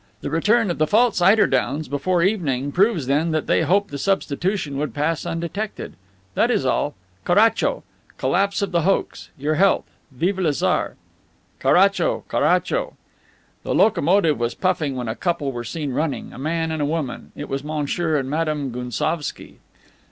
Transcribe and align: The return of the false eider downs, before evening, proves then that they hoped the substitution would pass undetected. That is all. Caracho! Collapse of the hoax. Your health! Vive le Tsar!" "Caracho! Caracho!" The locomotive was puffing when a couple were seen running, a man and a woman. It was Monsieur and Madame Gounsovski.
The 0.21 0.31
return 0.31 0.71
of 0.71 0.79
the 0.79 0.87
false 0.87 1.21
eider 1.21 1.45
downs, 1.45 1.87
before 1.87 2.23
evening, 2.23 2.71
proves 2.71 3.05
then 3.05 3.29
that 3.33 3.45
they 3.45 3.61
hoped 3.61 3.91
the 3.91 3.99
substitution 3.99 4.79
would 4.79 4.95
pass 4.95 5.27
undetected. 5.27 5.93
That 6.33 6.49
is 6.49 6.65
all. 6.65 6.95
Caracho! 7.23 7.83
Collapse 8.17 8.63
of 8.63 8.71
the 8.71 8.81
hoax. 8.81 9.29
Your 9.37 9.53
health! 9.53 9.83
Vive 10.11 10.39
le 10.39 10.53
Tsar!" 10.53 10.95
"Caracho! 11.59 12.23
Caracho!" 12.27 12.93
The 13.61 13.75
locomotive 13.75 14.39
was 14.39 14.55
puffing 14.55 14.95
when 14.95 15.07
a 15.07 15.13
couple 15.13 15.51
were 15.51 15.63
seen 15.63 15.91
running, 15.93 16.33
a 16.33 16.39
man 16.39 16.71
and 16.71 16.81
a 16.81 16.85
woman. 16.87 17.31
It 17.35 17.47
was 17.47 17.63
Monsieur 17.63 18.17
and 18.17 18.27
Madame 18.27 18.71
Gounsovski. 18.71 19.59